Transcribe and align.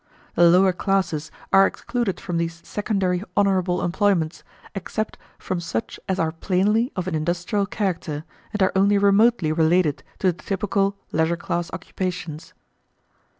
The 0.33 0.49
lower 0.49 0.73
classes 0.73 1.29
are 1.53 1.67
excluded 1.67 2.19
from 2.19 2.37
these 2.37 2.59
secondary 2.67 3.21
honourable 3.37 3.83
employments, 3.83 4.43
except 4.73 5.15
from 5.37 5.59
such 5.59 5.99
as 6.09 6.17
are 6.17 6.31
plainly 6.31 6.91
of 6.95 7.07
an 7.07 7.13
industrial 7.13 7.67
character 7.67 8.23
and 8.51 8.63
are 8.63 8.71
only 8.75 8.97
remotely 8.97 9.51
related 9.51 10.01
to 10.17 10.31
the 10.31 10.41
typical 10.43 10.97
leisure 11.11 11.37
class 11.37 11.69
occupations. 11.71 12.55